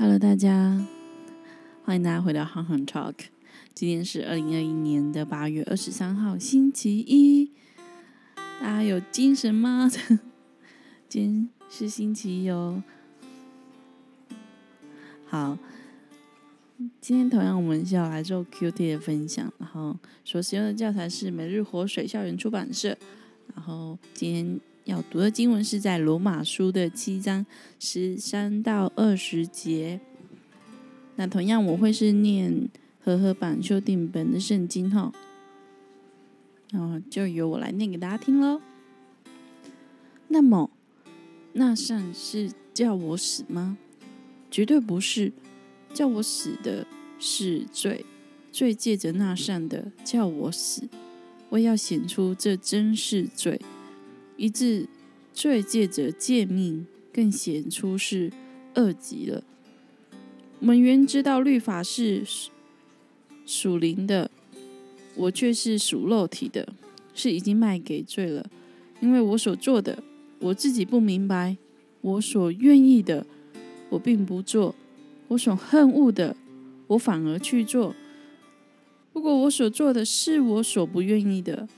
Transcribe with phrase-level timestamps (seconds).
[0.00, 0.86] Hello，大家，
[1.82, 3.14] 欢迎大家回到憨憨 Talk。
[3.74, 7.50] 今天是二零二一年的八月二十三号，星期一。
[8.60, 9.90] 大家有精神吗？
[11.10, 12.80] 今天是星期一哦。
[15.26, 15.58] 好，
[17.00, 22.96] 今天同样我们是要来做 Q T 的分享，然后所使用的教材是每日活水校园出版社。
[23.52, 27.44] 然后今天要读的经文是在罗马书的七章
[27.78, 30.00] 十三到二十节。
[31.16, 32.70] 那同样我会是念
[33.04, 35.12] 和合版修订本的圣经哈，
[36.70, 38.62] 然后就由我来念给大家听喽。
[40.28, 40.70] 那么，
[41.52, 43.76] 那善是叫我死吗？
[44.50, 45.30] 绝对不是，
[45.92, 46.86] 叫我死的
[47.18, 48.06] 是罪，
[48.50, 50.88] 罪借着那善的叫我死。
[51.50, 53.60] 我要显出这真是罪，
[54.38, 54.88] 以致
[55.34, 58.32] 罪借着借命更显出是
[58.76, 59.44] 恶极了。
[60.60, 62.24] 我们原知道律法是
[63.44, 64.30] 属灵的，
[65.16, 66.72] 我却是属肉体的，
[67.14, 68.48] 是已经卖给罪了。
[69.00, 70.02] 因为我所做的，
[70.38, 71.56] 我自己不明白；
[72.00, 73.26] 我所愿意的，
[73.90, 74.74] 我并不做；
[75.28, 76.36] 我所恨恶的，
[76.88, 77.94] 我反而去做。
[79.12, 81.68] 如果我所做的是我所不愿意的，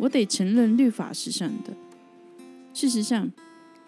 [0.00, 1.74] 我得承认律法是善的。
[2.74, 3.30] 事实上，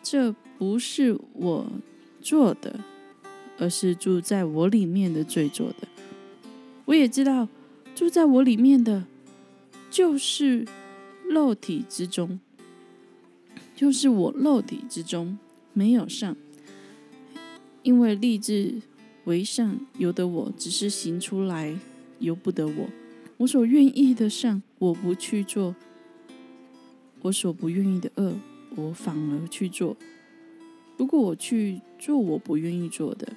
[0.03, 1.67] 这不是我
[2.21, 2.81] 做的，
[3.59, 5.89] 而是住在我里面的罪做的。
[6.85, 7.49] 我也知道，
[7.95, 9.05] 住在我里面的，
[9.91, 10.67] 就是
[11.29, 12.39] 肉体之中，
[13.75, 15.39] 就是我肉体之中
[15.73, 16.37] 没有善，
[17.83, 18.83] 因为立志
[19.25, 21.79] 为善，由得我只是行出来。
[22.19, 22.89] 由不得我，
[23.39, 25.75] 我所愿意的善，我不去做；
[27.23, 28.35] 我所不愿意的恶，
[28.77, 29.97] 我反而去做。
[30.97, 33.33] 如果我去做我不愿意做的，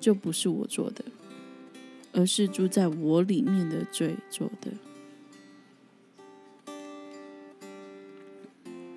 [0.00, 1.04] 就不是我做的，
[2.12, 4.72] 而是住在我里面的罪做的。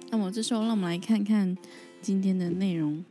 [0.09, 1.57] 那么这时候，让我们来看看
[2.01, 3.03] 今天的内容。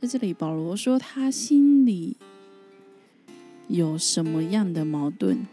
[0.00, 2.16] 在这里，保罗说他心里。
[3.68, 5.46] 有什么样的矛盾？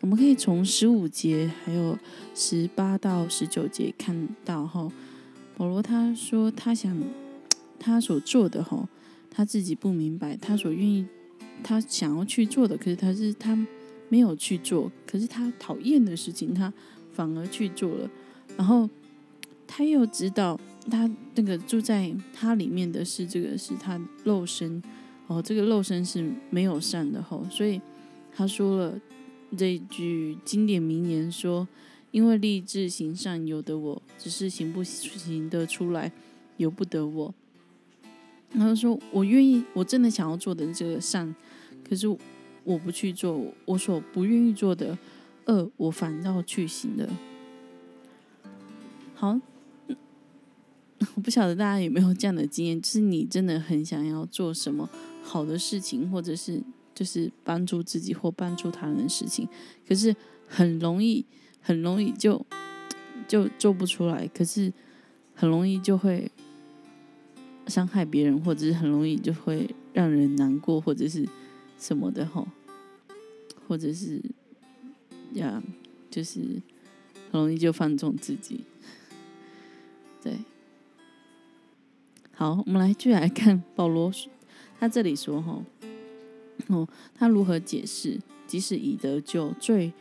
[0.00, 1.98] 我们可以从十五节还有
[2.34, 4.90] 十八到十九节看到哈。
[5.56, 6.96] 保罗他说他想
[7.78, 8.88] 他所做的哈，
[9.30, 11.06] 他自己不明白，他所愿意
[11.62, 13.66] 他想要去做的，可是他是他
[14.08, 16.72] 没有去做，可是他讨厌的事情他
[17.12, 18.10] 反而去做了。
[18.56, 18.88] 然后
[19.66, 20.58] 他又知道
[20.90, 24.82] 他那个住在他里面的是这个是他肉身。
[25.26, 27.80] 哦，这个肉身是没有善的吼，所以
[28.34, 29.00] 他说了
[29.56, 31.66] 这一句经典名言说
[32.12, 36.12] ：“因为立志行善由得我，只是行不行得出来
[36.56, 37.34] 由不得我。”
[38.52, 41.34] 然后说：“我愿意，我真的想要做的这个善，
[41.88, 42.08] 可是
[42.64, 44.98] 我不去做，我所不愿意做的
[45.46, 47.08] 恶，我反倒去行的。”
[49.14, 49.40] 好。
[51.14, 54.86] 我不晓得大家有没有这样的经验，就是你真的很想要做什么
[55.22, 56.62] 好的事情，或者是
[56.94, 59.48] 就是帮助自己或帮助他人的事情，
[59.88, 60.14] 可是
[60.46, 61.24] 很容易
[61.60, 62.44] 很容易就
[63.26, 64.72] 就做不出来，可是
[65.34, 66.30] 很容易就会
[67.66, 71.28] 伤害别人，或者是很容易就会让人难过，或者是
[71.78, 72.48] 什么的吼，
[73.66, 74.20] 或者是
[75.34, 75.62] 呀，
[76.10, 76.40] 就是
[77.30, 78.64] 很容易就放纵自己，
[80.22, 80.38] 对。
[82.32, 84.10] 好，我们来继续来看保罗，
[84.78, 85.62] 他这里说哈，
[86.68, 89.92] 哦，他如何解释即使以得救罪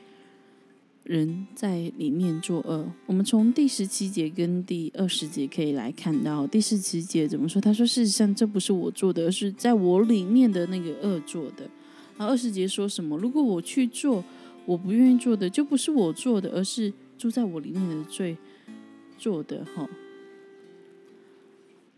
[1.04, 2.92] 人在里面作恶？
[3.08, 7.60] 我们从第十七节跟第二十节可以来看到，第十七节怎么说？
[7.60, 11.70] 他说事实上这不是我做的，而是在我里面的那个恶做的。
[12.18, 13.18] 然后二十节说什么？
[13.18, 14.24] 如果我去做
[14.66, 18.38] 我不愿意做的，就不是我做的，而是住在我里面的罪
[19.18, 19.66] 做的。
[19.74, 19.90] 哈。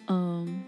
[0.07, 0.63] 嗯，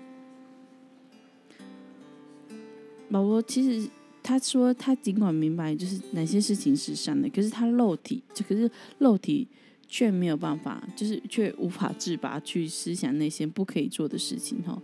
[3.13, 3.87] 保罗其实
[4.23, 9.47] 他说他尽管明白就是哪些事情是善的，可是他肉体就可是肉体
[9.87, 14.81] 却没有办法，就是却无法自拔去思想那些不可以做的事情哈，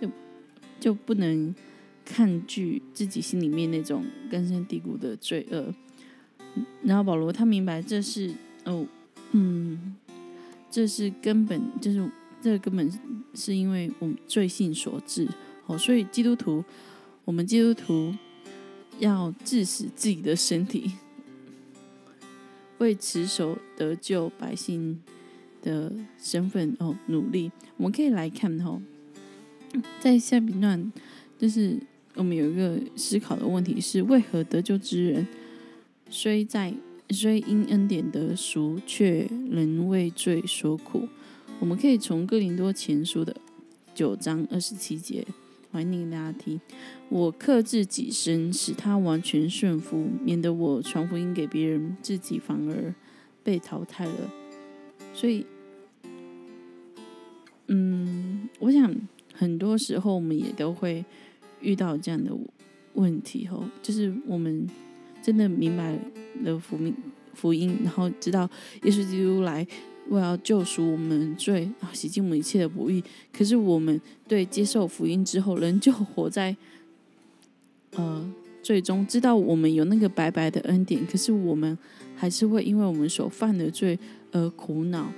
[0.00, 0.10] 就
[0.80, 1.54] 就不能
[2.04, 5.72] 抗拒自己心里面那种根深蒂固的罪恶。
[6.82, 8.34] 然后保罗他明白这是
[8.64, 8.84] 哦
[9.30, 9.94] 嗯，
[10.68, 12.10] 这是根本就是。
[12.40, 12.88] 这根本
[13.34, 15.26] 是因为我们罪性所致，
[15.66, 16.64] 哦，所以基督徒，
[17.28, 18.14] 我们基督徒
[18.98, 20.92] 要致死自己的身体，
[22.78, 24.98] 为持守得救百姓
[25.60, 27.52] 的身份哦努力。
[27.76, 28.80] 我们可以来看哦，
[30.00, 30.90] 在下一段，
[31.38, 31.78] 就是
[32.14, 35.26] 我们有一个思考的问题是：为何得救之人
[36.08, 36.72] 虽在
[37.10, 41.06] 虽因恩典得赎，却仍为罪所苦？
[41.60, 43.36] 我们可以从哥林多前书的
[43.94, 45.26] 九章二十七节，
[45.72, 46.60] 怀念大家听：
[47.08, 52.94] 我克制己身，使他完全顺服，免得我传福音给别人，自己反而
[53.42, 54.30] 被淘汰了。
[55.12, 55.46] 所以，
[57.66, 58.94] 嗯，我想。
[59.34, 61.04] 很多时候，我们也都会
[61.60, 62.36] 遇到这样的
[62.94, 64.66] 问题，吼，就是我们
[65.22, 65.96] 真的明白
[66.42, 66.92] 了福音，
[67.34, 68.50] 福音，然后知道
[68.82, 69.64] 耶稣基督来
[70.08, 73.02] 为了救赎我们罪，啊，洗净我们一切的不义。
[73.32, 76.56] 可是我们对接受福音之后，仍旧活在
[77.92, 78.32] 呃
[78.62, 81.76] 最终知道我们有那个白白的恩典，可是我们
[82.16, 83.98] 还是会因为我们所犯的罪
[84.32, 85.12] 而苦恼。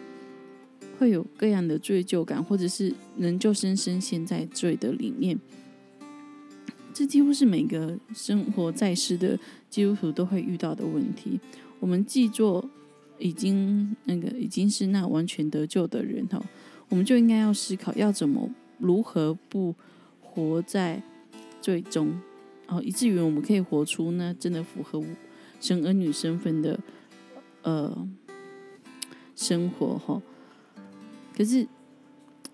[0.98, 5.38] 会有各样的罪疚感，或者是仍旧深深陷在罪的里面。
[6.92, 9.38] 这几乎是每个生活在世的
[9.70, 11.40] 基督徒都会遇到的问题。
[11.78, 12.68] 我们既做
[13.20, 16.42] 已经那个已经是那完全得救的人哈，
[16.88, 19.74] 我们就应该要思考要怎么如何不
[20.20, 21.02] 活在
[21.60, 22.18] 最终，
[22.66, 25.04] 哦，以至于我们可以活出那真的符合
[25.60, 26.80] 神儿女身份的
[27.62, 28.08] 呃
[29.36, 30.22] 生活哈。
[31.36, 31.66] 可是，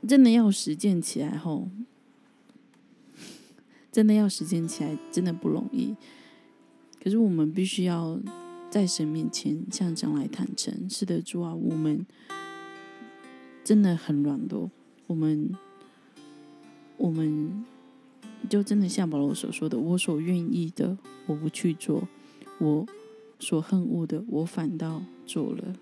[0.07, 1.69] 真的要实践起来后，
[3.91, 5.95] 真的要实践起来，真的不容易。
[7.03, 8.21] 可是我们必须要
[8.71, 12.05] 在神面前向将来坦诚：是的，主啊，我们
[13.65, 14.71] 真的很软弱。
[15.07, 15.55] 我们，
[16.97, 17.65] 我们
[18.51, 22.09] 就真的像保罗所说的：“我所愿意的，我不去做；
[22.59, 22.87] 我
[23.39, 25.77] 所恨恶的，我反倒做了。”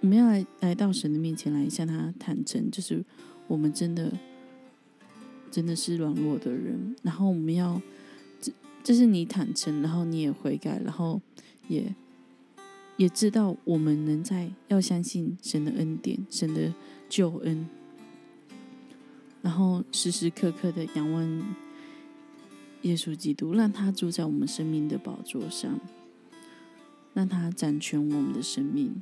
[0.00, 3.04] 我们要来来到神的面前来向他坦诚，就是
[3.46, 4.12] 我们真的
[5.48, 6.96] 真的是软弱的人。
[7.02, 7.80] 然后我们要
[8.84, 11.20] 这是你坦诚，然后你也悔改，然后
[11.68, 11.94] 也
[12.96, 16.72] 也知道我们能在要相信神的恩典、神的
[17.08, 17.68] 救恩，
[19.40, 21.54] 然后时时刻刻的仰望
[22.82, 25.78] 耶稣基督，让他住在我们生命的宝座上，
[27.14, 29.00] 让他掌权我们的生命。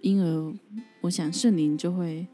[0.00, 0.54] 因而，
[1.00, 2.28] 我想圣灵就会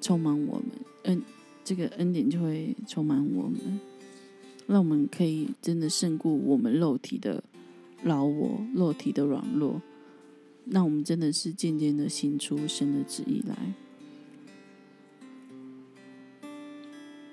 [0.00, 0.70] 充满我们，
[1.02, 1.22] 嗯，
[1.66, 3.80] 这个恩典就会充满我们，
[4.68, 7.42] 让我们可以真的胜过我们肉体的
[8.04, 9.82] 老我、肉体的软弱，
[10.70, 13.74] 让我们真的是渐渐的行出神的旨意来。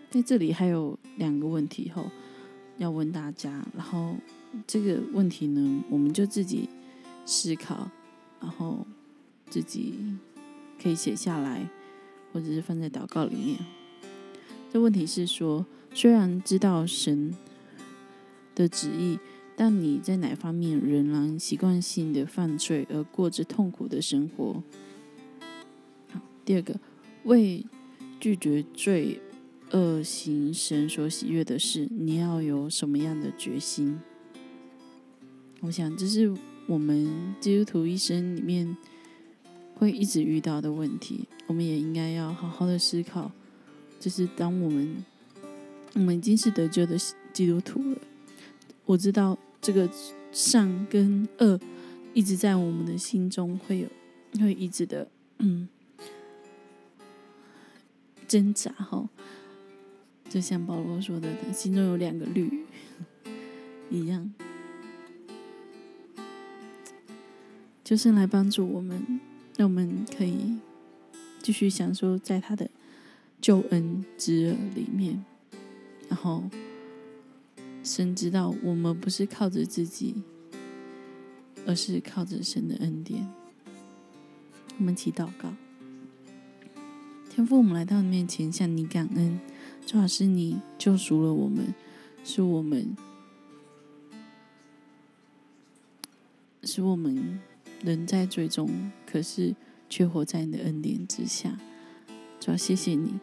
[0.10, 2.10] 在这里还有两个问题后
[2.80, 4.16] 要问大家，然后
[4.66, 6.68] 这个问题呢，我们就自己
[7.24, 7.88] 思考。
[8.42, 8.86] 然后
[9.50, 9.94] 自己
[10.82, 11.70] 可以写下来，
[12.34, 13.83] 或者是放在祷告里面。
[14.74, 17.32] 这问题是说，虽然知道神
[18.56, 19.20] 的旨意，
[19.56, 24.64] 但你在哪方面仍然习惯性的犯罪，而过着痛苦的生活？
[26.12, 26.80] 好，第二个，
[27.26, 27.64] 为
[28.20, 29.22] 拒绝罪
[29.74, 34.00] 恶行神所喜悦的事，你要有什么样的决心？
[35.62, 36.36] 我想这是。
[36.66, 38.78] 我们基督徒一生里面
[39.76, 43.34] 会一直遇到的问题，我们也应该要好好的思考。
[44.04, 45.06] 就是当我们
[45.94, 46.98] 我们已经是得救的
[47.32, 47.98] 基督徒了，
[48.84, 49.90] 我知道这个
[50.34, 51.58] 善跟恶
[52.14, 53.88] 一直在我们的心中会有
[54.42, 55.08] 会一直的
[55.38, 55.70] 嗯
[58.28, 59.08] 挣扎哈，
[60.28, 62.66] 就像保罗说的，他心中有两个律
[63.90, 64.34] 一样。
[67.86, 69.22] 就是来帮助我们，
[69.56, 70.58] 让我们可以
[71.42, 72.70] 继续享受在他的
[73.44, 75.22] 救恩之里面。
[76.08, 76.44] 然后，
[77.84, 80.24] 神知道我们不是靠着自己，
[81.68, 83.30] 而是靠着神的恩典。
[84.78, 85.54] 我们祈祷告，
[87.30, 89.38] 天父，我们来到你面前向你感恩，
[89.86, 91.76] 主要是你救赎了我们，
[92.24, 92.96] 是我们，
[96.64, 97.42] 是我们。
[97.82, 99.54] 人在最终，可是
[99.90, 101.60] 却活在你的恩典之下。
[102.40, 103.20] 主要谢谢你，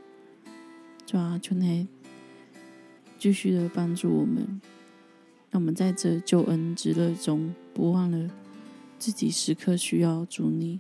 [1.11, 1.89] 主要求你
[3.19, 4.61] 继续的帮助我们，
[5.51, 8.31] 让我们在这救恩之乐中，不忘了
[8.97, 10.79] 自己时刻需要主你。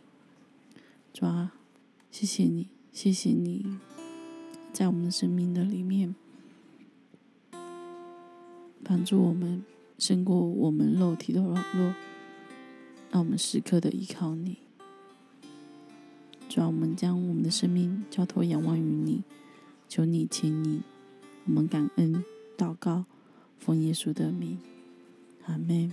[1.12, 1.52] 主啊，
[2.12, 3.76] 谢谢你，谢谢你，
[4.72, 6.14] 在我们的生命的里面
[8.84, 9.64] 帮助我们
[9.98, 11.92] 胜过我们肉体的软弱。
[13.10, 14.58] 让我们时刻的依靠你，
[16.48, 19.24] 主啊，我们将我们的生命交托仰望于你，
[19.90, 20.82] 求你请你，
[21.46, 22.24] 我们感恩
[22.56, 23.06] 祷告，
[23.58, 24.56] 奉耶稣的名，
[25.46, 25.92] 阿门。